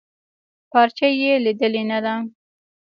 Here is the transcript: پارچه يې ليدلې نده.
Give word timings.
پارچه 0.71 1.07
يې 1.19 1.31
ليدلې 1.45 1.83
نده. 1.89 2.15